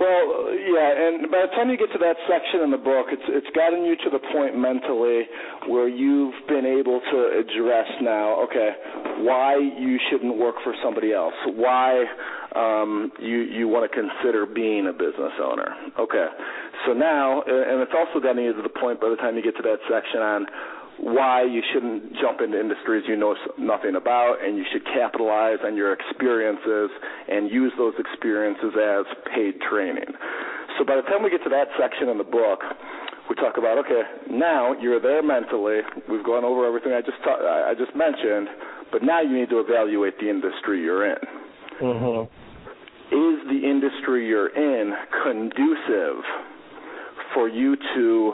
[0.00, 3.22] Well, yeah, and by the time you get to that section in the book, it's
[3.28, 5.22] it's gotten you to the point mentally
[5.68, 8.70] where you've been able to address now, okay,
[9.22, 12.02] why you shouldn't work for somebody else, why
[12.54, 15.74] um, you you want to consider being a business owner.
[15.98, 16.26] Okay,
[16.86, 19.56] so now, and it's also getting you to the point by the time you get
[19.56, 20.46] to that section on
[20.98, 25.74] why you shouldn't jump into industries you know nothing about, and you should capitalize on
[25.76, 26.90] your experiences
[27.28, 30.06] and use those experiences as paid training.
[30.78, 32.62] So by the time we get to that section in the book,
[33.28, 35.80] we talk about okay, now you're there mentally.
[36.08, 38.48] We've gone over everything I just ta- I just mentioned,
[38.92, 41.18] but now you need to evaluate the industry you're in.
[41.80, 42.43] Mm-hmm.
[43.14, 46.24] Is the industry you're in conducive
[47.32, 48.32] for you to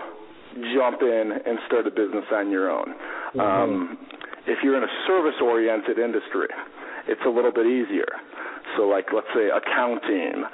[0.74, 2.94] jump in and start a business on your own.
[3.34, 3.40] Mm-hmm.
[3.40, 3.98] Um,
[4.46, 6.48] if you're in a service-oriented industry,
[7.06, 8.08] it's a little bit easier.
[8.76, 10.44] So, like let's say accounting,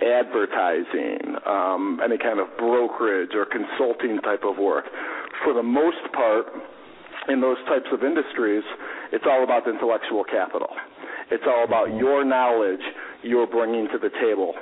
[0.00, 4.84] advertising, um, any kind of brokerage or consulting type of work.
[5.44, 6.46] For the most part,
[7.28, 8.64] in those types of industries,
[9.12, 10.70] it's all about intellectual capital.
[11.30, 11.98] It's all about Mm-hmm.
[11.98, 12.82] your knowledge
[13.22, 14.54] you're bringing to the table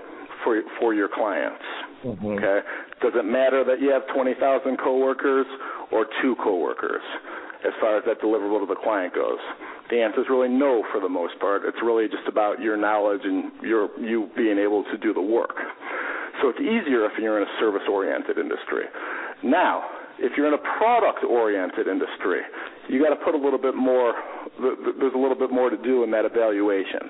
[0.45, 1.65] for for your clients.
[2.05, 2.27] Mm-hmm.
[2.27, 2.61] Okay,
[3.03, 4.41] does it matter that you have 20,000
[4.79, 5.47] coworkers
[5.93, 7.03] or two coworkers
[7.65, 9.41] as far as that deliverable to the client goes?
[9.91, 11.63] The answer is really no for the most part.
[11.67, 15.57] It's really just about your knowledge and your you being able to do the work.
[16.41, 18.89] So it's easier if you're in a service-oriented industry.
[19.45, 19.85] Now,
[20.19, 22.41] if you're in a product-oriented industry,
[22.91, 24.15] you got to put a little bit more.
[24.61, 27.01] There's a little bit more to do in that evaluation.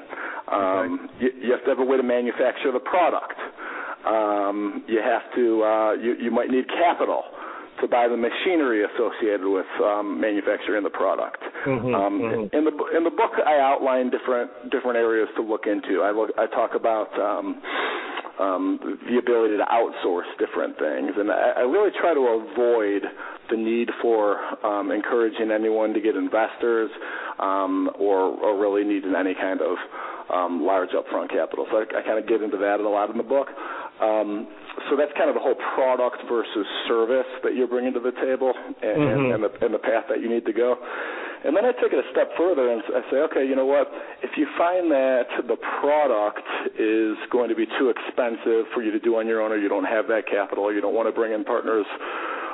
[0.53, 3.39] Um, you, you have to have a way to manufacture the product.
[4.05, 5.63] Um, you have to.
[5.63, 7.23] Uh, you, you might need capital
[7.81, 11.41] to buy the machinery associated with um, manufacturing the product.
[11.65, 12.55] Mhm, um, mhm.
[12.55, 16.03] In the in the book, I outline different different areas to look into.
[16.03, 17.61] I look I talk about um,
[18.39, 23.03] um, the ability to outsource different things, and I, I really try to avoid
[23.51, 26.91] the need for um, encouraging anyone to get investors
[27.39, 29.77] um, or, or really needing any kind of
[30.33, 31.67] um, large upfront capital.
[31.71, 33.49] So I, I kind of get into that a lot in the book.
[34.01, 34.47] Um,
[34.89, 38.53] so that's kind of the whole product versus service that you're bringing to the table,
[38.55, 39.13] and, Mhm.
[39.13, 40.77] and, and, the, and the path that you need to go.
[41.45, 43.89] And then I take it a step further and I say, okay, you know what?
[44.23, 46.45] If you find that the product
[46.77, 49.69] is going to be too expensive for you to do on your own, or you
[49.69, 51.87] don't have that capital, or you don't want to bring in partners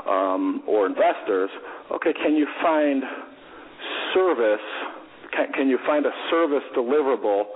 [0.06, 1.50] um, or investors,
[1.90, 3.02] okay, can you find
[4.14, 4.66] service?
[5.34, 7.50] Can, can you find a service deliverable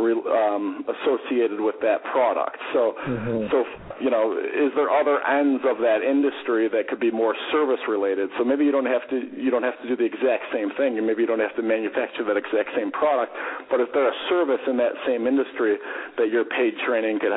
[0.00, 2.58] um, associated with that product?
[2.72, 3.50] So, Mhm.
[3.50, 3.66] so
[4.00, 8.30] you know, is there other ends of that industry that could be more service related?
[8.38, 10.98] So maybe you don't have to you don't have to do the exact same thing,
[10.98, 13.36] and maybe you don't have to manufacture that exact same product.
[13.70, 15.78] But is there a service in that same industry
[16.16, 17.32] that your paid training could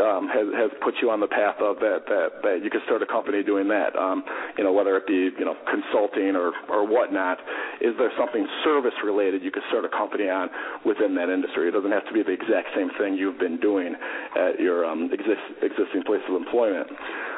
[0.00, 3.02] um, has has put you on the path of that that that you could start
[3.02, 3.94] a company doing that?
[3.96, 4.24] Um,
[4.56, 7.38] you know, whether it be you know consulting or or whatnot.
[7.80, 10.48] Is there something service related you could start a company on
[10.86, 11.68] within that industry?
[11.68, 13.94] It doesn't have to be the exact same thing you've been doing
[14.36, 16.88] at your um, exist, existing place of employment.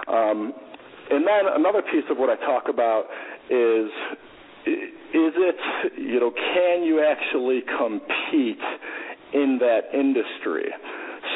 [0.06, 0.52] Um,
[1.10, 3.04] and then another piece of what I talk about
[3.50, 3.90] is
[4.64, 5.58] is it
[5.98, 8.62] you know can you actually compete
[9.32, 10.70] in that industry?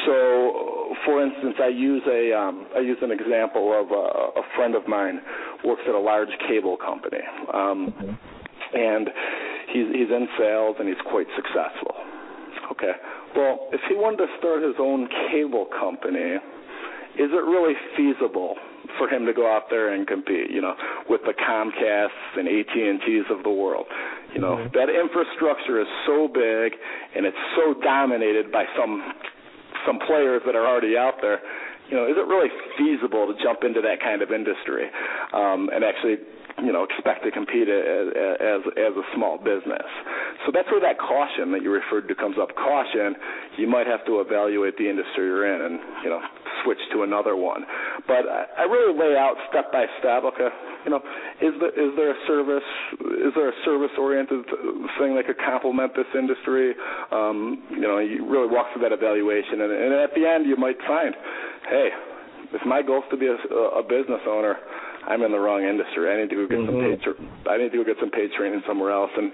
[0.05, 4.75] So, for instance, I use a um, I use an example of a, a friend
[4.75, 5.19] of mine
[5.63, 7.21] works at a large cable company,
[7.53, 7.93] um,
[8.73, 9.09] and
[9.73, 11.95] he's he's in sales and he's quite successful.
[12.71, 12.93] Okay,
[13.35, 16.37] well, if he wanted to start his own cable company,
[17.17, 18.55] is it really feasible
[18.97, 20.73] for him to go out there and compete, you know,
[21.09, 23.85] with the Comcasts and AT&Ts of the world?
[24.33, 24.73] You know, Mhm.
[24.73, 26.77] that infrastructure is so big
[27.15, 29.01] and it's so dominated by some
[29.85, 31.39] some players that are already out there.
[31.89, 34.85] You know, is it really feasible to jump into that kind of industry
[35.33, 36.21] um, and actually,
[36.61, 39.89] you know, expect to compete as, as as a small business?
[40.45, 42.53] So that's where that caution that you referred to comes up.
[42.53, 43.17] Caution,
[43.57, 46.21] you might have to evaluate the industry you're in, and you know,
[46.63, 47.65] switch to another one.
[48.07, 50.23] But I, I really lay out step by step.
[50.23, 50.49] Okay,
[50.85, 51.01] you know,
[51.41, 52.69] is there is there a service
[53.27, 54.45] is there a service oriented
[54.97, 56.73] thing that could complement this industry?
[57.11, 60.55] Um, you know, you really walk through that evaluation, and, and at the end, you
[60.55, 61.15] might find,
[61.69, 61.89] hey,
[62.53, 63.37] if my goal is to be a,
[63.77, 64.57] a business owner,
[65.07, 66.11] I'm in the wrong industry.
[66.11, 67.01] I need to go get mm-hmm.
[67.01, 67.49] some paid.
[67.49, 69.31] I need to go get some paid training somewhere else, and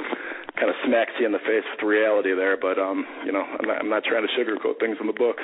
[0.55, 2.55] kind of smacks you in the face with reality there.
[2.55, 5.37] But um, you know, I'm not, I'm not trying to sugarcoat things in the book.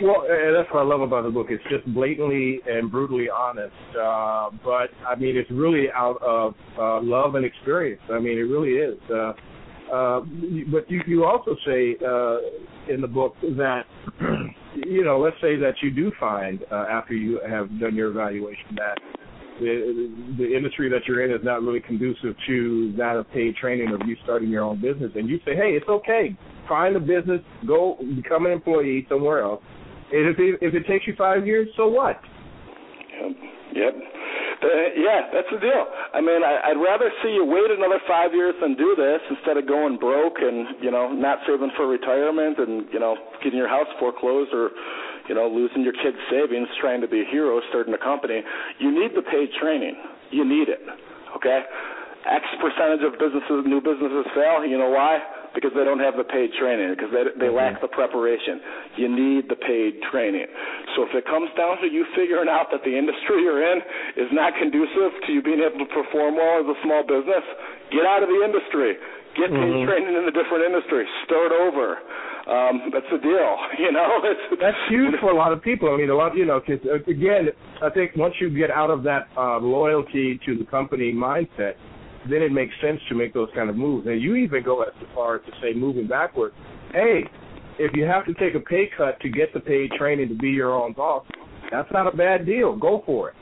[0.00, 1.48] Well, and that's what I love about the book.
[1.50, 3.74] It's just blatantly and brutally honest.
[3.90, 8.00] Uh, but I mean, it's really out of uh, love and experience.
[8.10, 8.98] I mean, it really is.
[9.10, 9.32] Uh,
[9.92, 10.20] uh,
[10.72, 12.38] but you, you also say uh,
[12.92, 13.82] in the book that
[14.86, 18.74] you know, let's say that you do find uh, after you have done your evaluation
[18.76, 18.96] that
[19.60, 23.92] the the industry that you're in is not really conducive to that of paid training
[23.92, 26.36] of you starting your own business, and you say, hey, it's okay,
[26.68, 29.62] find a business, go become an employee somewhere else,
[30.12, 32.20] if it, if it takes you five years, so what?
[33.12, 33.32] Yep.
[33.74, 33.94] Yep.
[34.62, 35.84] Uh, yeah, that's the deal.
[36.14, 39.58] I mean, I, I'd rather see you wait another five years than do this instead
[39.58, 43.66] of going broke and you know not saving for retirement and you know getting your
[43.68, 44.70] house foreclosed or
[45.26, 48.38] you know losing your kids' savings trying to be a hero starting a company.
[48.78, 49.98] You need the paid training.
[50.30, 50.86] You need it.
[51.34, 51.58] Okay.
[52.22, 54.62] X percentage of businesses, new businesses fail.
[54.62, 55.18] You know why?
[55.54, 57.56] Because they don't have the paid training because they they mm-hmm.
[57.56, 58.60] lack the preparation.
[58.96, 60.48] You need the paid training.
[60.96, 63.78] So if it comes down to you figuring out that the industry you're in
[64.16, 67.44] is not conducive to you being able to perform well as a small business,
[67.92, 68.96] get out of the industry.
[69.32, 69.88] Get paid mm-hmm.
[69.88, 71.08] training in a different industry.
[71.24, 71.96] Start over.
[72.42, 74.20] Um, that's the deal, you know.
[74.32, 75.92] It's, that's huge for a lot of people.
[75.92, 77.48] I mean, a lot, you know, because uh, again,
[77.80, 81.74] I think once you get out of that uh, loyalty to the company mindset,
[82.30, 84.06] then it makes sense to make those kind of moves.
[84.06, 86.52] And you even go as far as to say, moving backward,
[86.92, 87.24] hey,
[87.78, 90.50] if you have to take a pay cut to get the paid training to be
[90.50, 91.24] your own boss,
[91.70, 92.76] that's not a bad deal.
[92.76, 93.34] Go for it.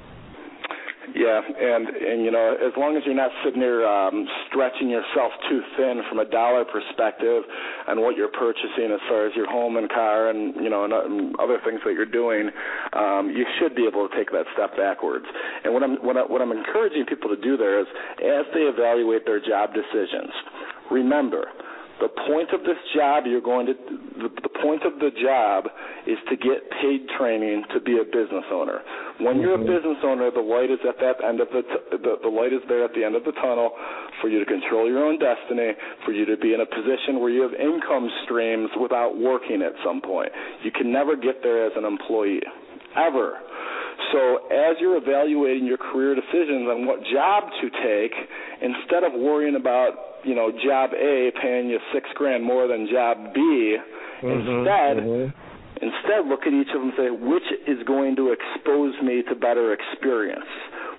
[1.14, 5.32] Yeah, and and you know, as long as you're not sitting there um, stretching yourself
[5.48, 7.42] too thin from a dollar perspective
[7.88, 10.92] and what you're purchasing as far as your home and car and you know and,
[10.92, 12.50] and other things that you're doing,
[12.92, 15.24] um, you should be able to take that step backwards.
[15.64, 17.86] And what I'm what, I, what I'm encouraging people to do there is,
[18.20, 20.30] as they evaluate their job decisions,
[20.90, 21.48] remember
[22.00, 23.74] the point of this job you're going to
[24.20, 25.72] the, point of the job
[26.04, 28.80] is to get paid training to be a business owner
[29.20, 29.40] when mm-hmm.
[29.40, 29.72] you're a mm-hmm.
[29.72, 32.60] business owner the light is at that end of the, t- the the light is
[32.68, 33.72] there at the end of the tunnel
[34.20, 35.72] for you to control your own destiny
[36.04, 39.72] for you to be in a position where you have income streams without working at
[39.84, 40.28] some point
[40.64, 42.44] you can never get there as an employee
[42.96, 43.40] ever
[44.12, 48.14] so as you're evaluating your career decisions on what job to take,
[48.62, 53.34] instead of worrying about you know job A paying you six grand more than job
[53.34, 55.84] B, mm-hmm, instead mm-hmm.
[55.84, 59.34] instead look at each of them and say which is going to expose me to
[59.34, 60.48] better experience,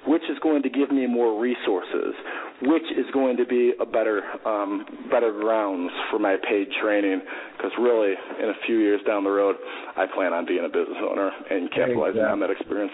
[0.07, 2.13] which is going to give me more resources,
[2.61, 7.21] which is going to be a better um, better grounds for my paid training.
[7.57, 9.55] Because really, in a few years down the road,
[9.97, 12.31] I plan on being a business owner and capitalizing exactly.
[12.31, 12.93] on that experience.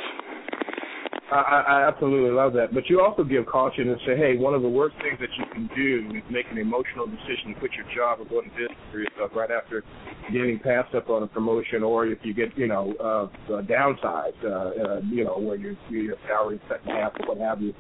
[1.32, 2.74] I, I absolutely love that.
[2.74, 5.46] But you also give caution and say, hey, one of the worst things that you
[5.52, 8.78] can do is make an emotional decision to quit your job or go into business
[8.92, 9.84] for yourself right after
[10.32, 14.42] getting passed up on a promotion, or if you get, you know, uh, uh, downsized,
[14.44, 17.74] uh, uh, you know, where your your salary cut in half or what have you.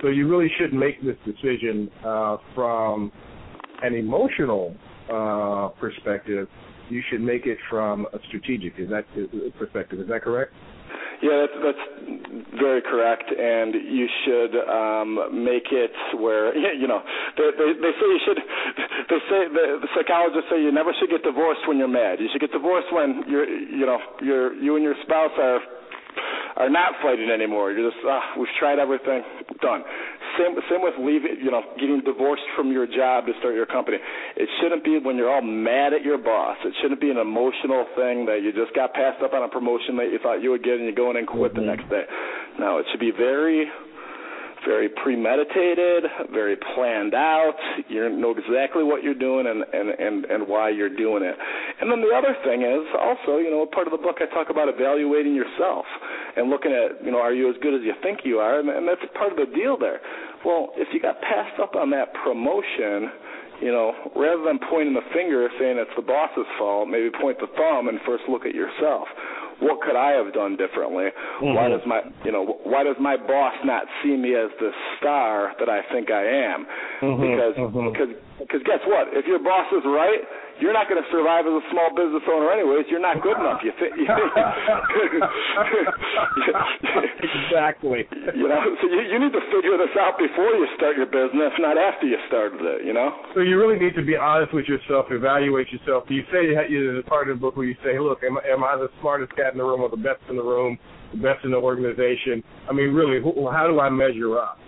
[0.00, 3.12] So you really shouldn't make this decision uh, from
[3.82, 4.74] an emotional
[5.12, 6.48] uh, perspective.
[6.88, 8.78] You should make it from a strategic.
[8.78, 9.04] Is that
[9.58, 10.00] perspective?
[10.00, 10.52] Is that correct?
[11.24, 11.84] Yeah, that's, that's
[12.60, 17.00] very correct, and you should um, make it where you know
[17.40, 18.40] they, they, they say you should.
[19.04, 22.20] They say the, the psychologists say you never should get divorced when you're mad.
[22.20, 25.60] You should get divorced when you're you know you're you and your spouse are
[26.56, 27.72] are not fighting anymore.
[27.72, 29.22] You're just ah, we've tried everything,
[29.60, 29.82] done.
[30.38, 33.98] Same same with leaving, you know, getting divorced from your job to start your company.
[34.36, 36.56] It shouldn't be when you're all mad at your boss.
[36.64, 39.96] It shouldn't be an emotional thing that you just got passed up on a promotion
[39.96, 41.60] that you thought you would get and you go in and quit mm-hmm.
[41.60, 42.04] the next day.
[42.58, 43.66] No, it should be very
[44.66, 47.54] very premeditated, very planned out.
[47.88, 51.36] You know exactly what you're doing and, and, and, and why you're doing it.
[51.80, 54.50] And then the other thing is also, you know, part of the book I talk
[54.50, 55.84] about evaluating yourself
[56.36, 58.60] and looking at, you know, are you as good as you think you are?
[58.60, 60.00] And, and that's part of the deal there.
[60.44, 63.10] Well, if you got passed up on that promotion,
[63.62, 67.48] you know, rather than pointing the finger saying it's the boss's fault, maybe point the
[67.56, 69.08] thumb and first look at yourself
[69.64, 71.08] what could I have done differently?
[71.40, 71.56] Mm-hmm.
[71.56, 75.56] Why does my you know why does my boss not see me as the star
[75.58, 76.66] that I think I am?
[77.00, 77.24] Mm-hmm.
[77.24, 77.88] Because mm-hmm.
[77.88, 79.08] because because guess what?
[79.16, 80.20] If your boss is right,
[80.60, 82.86] you're not going to survive as a small business owner anyways.
[82.90, 83.60] You're not good enough.
[83.62, 83.72] You.
[83.80, 84.10] You
[87.22, 88.06] exactly.
[88.34, 91.52] You know, so you, you need to figure this out before you start your business,
[91.58, 92.84] not after you started it.
[92.84, 93.10] You know.
[93.34, 96.08] So you really need to be honest with yourself, evaluate yourself.
[96.08, 98.64] Do you say you a part of the book where you say, "Look, am, am
[98.64, 100.78] I the smartest cat in the room or the best in the room,
[101.12, 104.58] the best in the organization?" I mean, really, who, how do I measure up?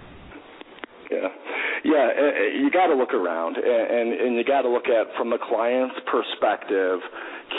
[1.11, 1.29] Yeah,
[1.85, 2.09] yeah.
[2.15, 5.31] Eh, eh, you got to look around, and and you got to look at from
[5.31, 7.01] the client's perspective.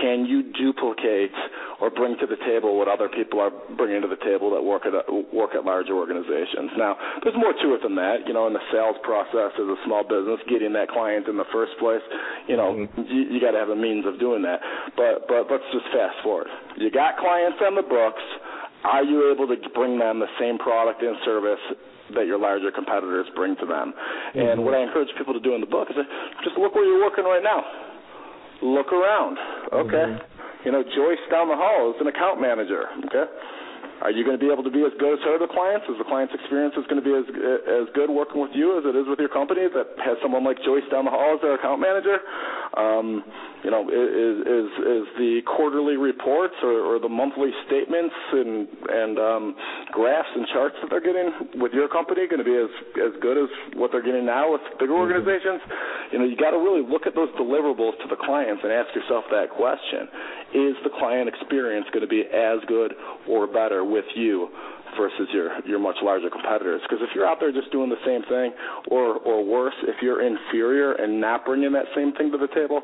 [0.02, 1.32] Can you duplicate
[1.80, 4.84] or bring to the table what other people are bringing to the table that work
[4.86, 4.94] at
[5.34, 6.76] work at larger organizations?
[6.78, 8.28] Now, there's more to it than that.
[8.28, 11.48] You know, in the sales process as a small business, getting that client in the
[11.54, 12.04] first place,
[12.48, 13.08] you know, mm-hmm.
[13.08, 14.60] you, you got to have a means of doing that.
[15.00, 16.48] But but let's just fast forward.
[16.76, 18.24] You got clients on the books.
[18.84, 21.64] Are you able to bring them the same product and service
[22.16, 23.94] that your larger competitors bring to them.
[23.94, 24.40] Mm-hmm.
[24.40, 25.98] And what I encourage people to do in the book is
[26.44, 27.64] just look where you're working right now.
[28.62, 29.38] Look around.
[29.74, 30.06] Okay.
[30.18, 30.66] Mm-hmm.
[30.66, 32.90] You know, Joyce down the hall is an account manager.
[33.06, 33.26] Okay.
[34.02, 35.90] Are you going to be able to be as good as her to clients?
[35.90, 37.26] Is the client's experience is going to be as
[37.66, 40.62] as good working with you as it is with your company that has someone like
[40.62, 42.22] Joyce down the hall as their account manager?
[42.78, 43.26] Um,
[43.66, 49.16] you know, is is is the quarterly reports or, or the monthly statements and and
[49.18, 49.44] um,
[49.90, 52.70] graphs and charts that they're getting with your company going to be as
[53.02, 55.10] as good as what they're getting now with bigger mm-hmm.
[55.10, 55.62] organizations?
[56.14, 58.94] You know, you got to really look at those deliverables to the clients and ask
[58.94, 60.06] yourself that question:
[60.54, 62.94] Is the client experience going to be as good
[63.26, 64.50] or better with you
[64.98, 66.82] versus your your much larger competitors.
[66.84, 68.52] Because if you're out there just doing the same thing,
[68.88, 72.82] or or worse, if you're inferior and not bringing that same thing to the table,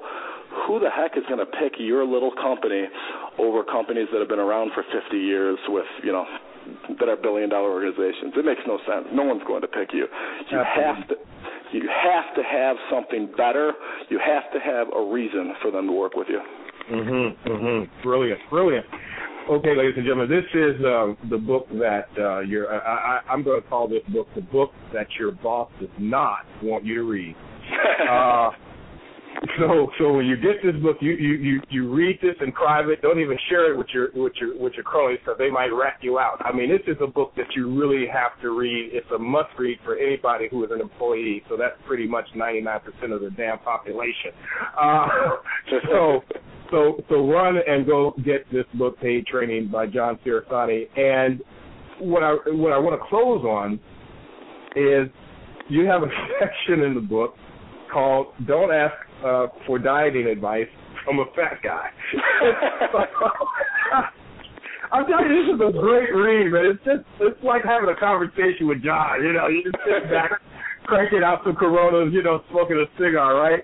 [0.67, 2.85] who the heck is going to pick your little company
[3.39, 6.25] over companies that have been around for 50 years with you know
[6.99, 8.33] that are billion dollar organizations?
[8.35, 9.07] It makes no sense.
[9.11, 10.07] No one's going to pick you.
[10.51, 11.15] You have to.
[11.73, 13.73] You have to have something better.
[14.09, 16.39] You have to have a reason for them to work with you.
[16.89, 17.35] Mhm.
[17.45, 17.89] Mhm.
[18.03, 18.39] Brilliant.
[18.49, 18.85] Brilliant.
[19.49, 23.43] Okay, ladies and gentlemen, this is uh, the book that uh, your I, I, I'm
[23.43, 27.03] going to call this book the book that your boss does not want you to
[27.03, 27.35] read.
[28.09, 28.51] uh,
[29.59, 33.01] so so when you get this book, you you you you read this in private.
[33.01, 35.97] Don't even share it with your with your with your cronies because they might rat
[35.99, 36.37] you out.
[36.45, 38.91] I mean, this is a book that you really have to read.
[38.93, 41.43] It's a must read for anybody who is an employee.
[41.49, 42.79] So that's pretty much 99%
[43.11, 44.31] of the damn population.
[44.79, 45.07] Uh,
[45.91, 46.21] so
[46.73, 50.87] so so run and go get this book, Paid Training by John Cerasani.
[50.97, 51.39] And
[51.99, 53.79] what I what I want to close on
[54.75, 55.07] is
[55.69, 56.07] you have a
[56.39, 57.35] section in the book
[57.93, 60.65] called "Don't Ask uh, for Dieting Advice
[61.05, 61.89] from a Fat Guy."
[64.91, 66.51] I'm telling you, this is a great read.
[66.53, 69.23] It's just it's like having a conversation with John.
[69.23, 70.41] You know, you just sit back,
[70.85, 73.63] cranking out some Coronas, you know, smoking a cigar, right?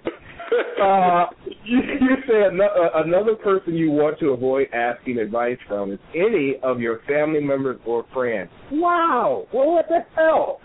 [0.82, 1.26] uh,
[1.64, 6.56] you, you said uh, another person you want to avoid asking advice from is any
[6.64, 8.50] of your family members or friends.
[8.72, 9.48] Wow.
[9.54, 10.60] Well, what the hell?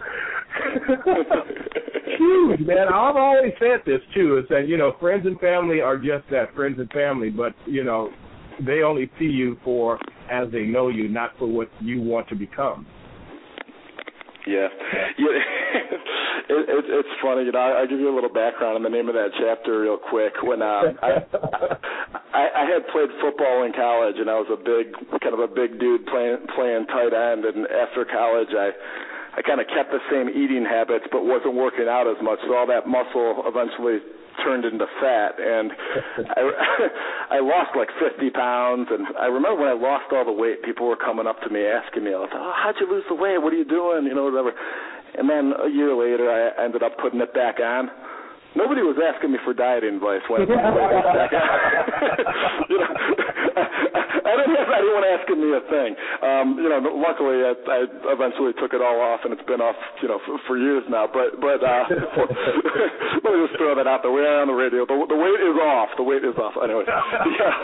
[2.18, 2.88] Huge, man.
[2.88, 4.38] I've always said this too.
[4.38, 7.30] Is that you know friends and family are just that, friends and family.
[7.30, 8.10] But you know,
[8.64, 9.98] they only see you for
[10.30, 12.86] as they know you, not for what you want to become.
[14.46, 14.68] Yeah,
[15.16, 15.40] yeah.
[16.52, 17.48] it, it, it's funny.
[17.48, 19.96] You know, I'll give you a little background on the name of that chapter real
[19.96, 20.36] quick.
[20.44, 21.24] When uh, I,
[22.36, 24.92] I I had played football in college, and I was a big,
[25.24, 27.48] kind of a big dude playing playing tight end.
[27.48, 28.76] And after college, I
[29.36, 32.38] I kind of kept the same eating habits, but wasn't working out as much.
[32.44, 34.04] So all that muscle eventually
[34.42, 35.70] turned into fat and
[36.34, 36.40] I
[37.36, 40.88] I lost like 50 pounds and I remember when I lost all the weight people
[40.88, 43.38] were coming up to me asking me oh how'd you lose the weight?
[43.38, 44.06] What are you doing?
[44.06, 44.52] You know whatever.
[45.16, 47.90] And then a year later I ended up putting it back on.
[48.56, 52.66] Nobody was asking me for diet advice when I put weight back on.
[52.70, 53.13] You know
[54.74, 55.94] Have anyone asking me a thing.
[56.18, 57.78] Um, you know, luckily I, I
[58.10, 61.06] eventually took it all off, and it's been off, you know, for, for years now.
[61.06, 61.86] But but uh,
[63.22, 64.10] let me just throw that out there.
[64.10, 64.82] We are on the radio.
[64.82, 65.94] The, the weight is off.
[65.94, 66.58] The weight is off.
[66.58, 66.82] Anyway,
[67.38, 67.54] yeah.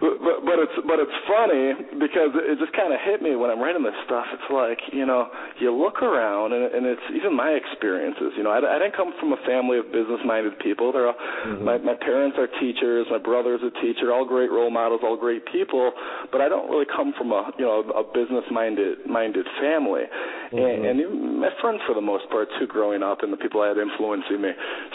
[0.00, 0.16] but
[0.48, 3.84] but it's but it's funny because it just kind of hit me when I'm writing
[3.84, 4.24] this stuff.
[4.32, 5.28] It's like you know,
[5.60, 8.32] you look around, and, and it's even my experiences.
[8.40, 10.88] You know, I, I didn't come from a family of business-minded people.
[10.96, 11.68] They're all, mm-hmm.
[11.68, 13.04] my my parents are teachers.
[13.12, 14.08] My brother's a teacher.
[14.08, 15.92] All great role models all great people,
[16.32, 20.04] but I don't really come from a you know a business minded minded family,
[20.52, 20.58] mm-hmm.
[20.58, 23.68] and, and my friends for the most part too growing up, and the people I
[23.68, 24.50] had influencing me.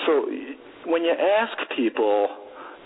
[0.05, 0.25] So
[0.85, 2.27] when you ask people,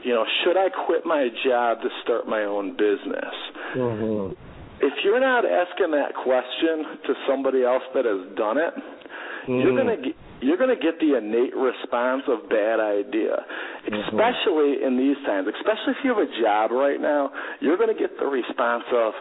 [0.04, 3.36] you know, should I quit my job to start my own business?
[3.76, 4.34] Mm-hmm.
[4.82, 9.60] If you're not asking that question to somebody else that has done it, mm-hmm.
[9.60, 9.98] you're gonna
[10.42, 13.44] you're going to get the innate response of bad idea.
[13.88, 18.00] Especially in these times, especially if you have a job right now, you're going to
[18.00, 19.14] get the response of,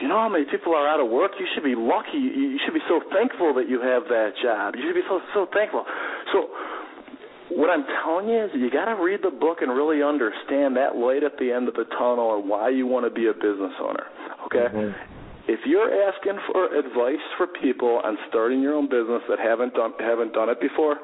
[0.00, 1.32] you know how many people are out of work?
[1.40, 2.20] You should be lucky.
[2.20, 4.74] You should be so thankful that you have that job.
[4.76, 5.86] You should be so so thankful.
[6.36, 6.52] So
[7.56, 10.96] what I'm telling you is you got to read the book and really understand that
[10.96, 13.72] light at the end of the tunnel and why you want to be a business
[13.80, 14.04] owner.
[14.44, 14.68] Okay?
[14.68, 15.15] Mm-hmm.
[15.48, 19.92] If you're asking for advice for people on starting your own business that haven't done
[20.00, 20.96] haven't done it before,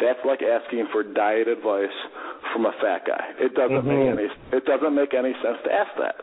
[0.00, 1.92] that's like asking for diet advice
[2.52, 3.24] from a fat guy.
[3.38, 4.16] It doesn't Mm-hmm.
[4.16, 6.16] make any it doesn't make any sense to ask that.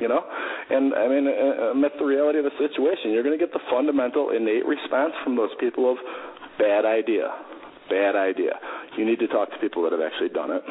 [0.00, 0.24] You know,
[0.70, 3.12] and I mean, uh, uh, that's the reality of the situation.
[3.12, 5.98] You're going to get the fundamental, innate response from those people of
[6.58, 7.30] bad idea,
[7.88, 8.58] bad idea.
[8.98, 10.62] You need to talk to people that have actually done it.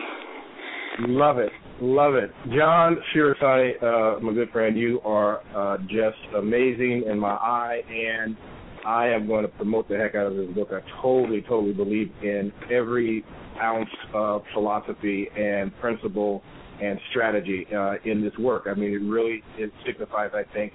[1.08, 1.54] Love it.
[1.86, 2.32] Love it.
[2.56, 8.38] John Cerasani, uh, my good friend, you are uh, just amazing in my eye, and
[8.86, 10.70] I am going to promote the heck out of this book.
[10.72, 13.26] I totally, totally believe in every
[13.62, 16.42] ounce of philosophy and principle
[16.82, 18.64] and strategy uh, in this work.
[18.68, 20.72] I mean, it really it signifies, I think,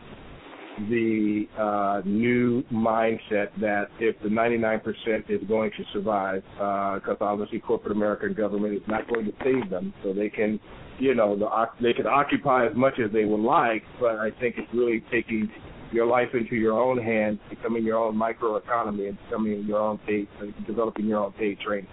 [0.88, 4.80] the uh, new mindset that if the 99%
[5.28, 9.70] is going to survive, because obviously corporate America and government is not going to save
[9.70, 10.60] them, so they can,
[10.98, 11.46] you know, the,
[11.82, 15.50] they can occupy as much as they would like, but I think it's really taking
[15.92, 20.28] your life into your own hands, becoming your own microeconomy, and becoming your own paid,
[20.66, 21.88] developing your own paid training.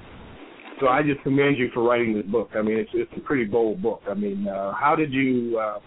[0.80, 2.50] So I just commend you for writing this book.
[2.54, 4.02] I mean, it's it's a pretty bold book.
[4.10, 5.58] I mean, uh, how did you?
[5.58, 5.80] Uh,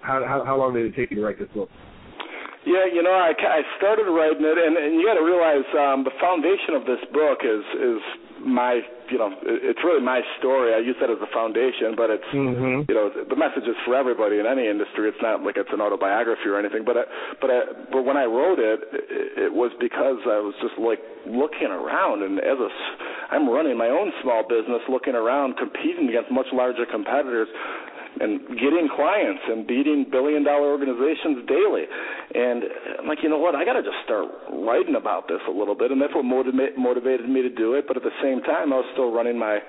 [0.00, 1.70] how, how how long did it take you to write this book?
[2.62, 6.06] Yeah, you know, I, I started writing it, and, and you got to realize um,
[6.06, 8.02] the foundation of this book is is
[8.42, 10.74] my, you know, it's really my story.
[10.74, 12.90] I use that as the foundation, but it's, mm-hmm.
[12.90, 15.06] you know, the message is for everybody in any industry.
[15.06, 16.82] It's not like it's an autobiography or anything.
[16.82, 17.04] But I,
[17.38, 17.58] but I,
[17.90, 22.22] but when I wrote it, it, it was because I was just like looking around,
[22.26, 22.70] and as a,
[23.30, 27.46] I'm running my own small business, looking around, competing against much larger competitors
[28.20, 31.84] and getting clients and beating billion dollar organizations daily.
[32.34, 32.64] And
[33.00, 33.54] I'm like, you know what?
[33.54, 36.76] I got to just start writing about this a little bit, and that's what motiva-
[36.76, 37.86] motivated me to do it.
[37.88, 39.60] But at the same time, I was still running my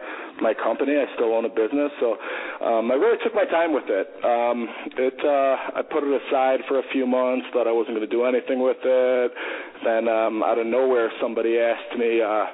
[0.41, 0.97] my company.
[0.97, 2.17] I still own a business, so
[2.65, 4.07] um, I really took my time with it.
[4.23, 4.67] Um,
[4.97, 7.45] it uh, I put it aside for a few months.
[7.53, 9.31] Thought I wasn't going to do anything with it.
[9.85, 12.21] Then um, out of nowhere, somebody asked me.
[12.21, 12.45] Uh,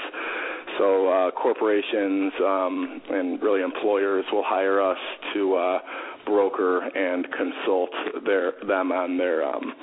[0.79, 4.99] So uh, corporations um, and really employers will hire us
[5.35, 5.79] to uh,
[6.27, 7.91] broker and consult
[8.25, 9.75] their them on their um,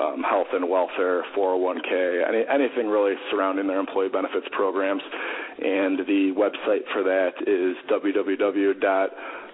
[0.00, 5.02] um, health and welfare, 401k, any, anything really surrounding their employee benefits programs.
[5.58, 7.76] And the website for that is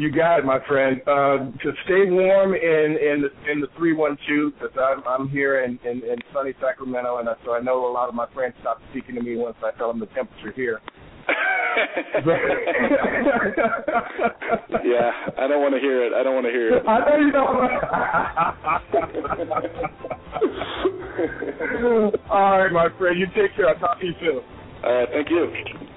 [0.00, 1.02] You got it, my friend.
[1.06, 5.28] Uh, to stay warm in in the, in the three one two because I'm I'm
[5.28, 8.54] here in, in in sunny Sacramento, and so I know a lot of my friends
[8.62, 10.80] stop speaking to me once I tell them the temperature here.
[14.88, 16.14] yeah, I don't want to hear it.
[16.14, 16.88] I don't want to hear it.
[16.88, 17.46] I know you don't.
[22.30, 23.20] All right, my friend.
[23.20, 23.68] You take care.
[23.68, 24.40] I'll talk to you soon.
[24.82, 25.08] All right.
[25.12, 25.52] Thank you.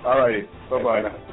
[0.06, 0.42] All righty.
[0.70, 1.33] Bye bye.